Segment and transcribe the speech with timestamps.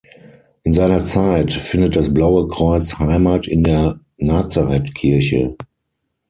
[0.63, 5.55] In seiner Zeit findet das Blaue Kreuz Heimat in der Nazarethkirche.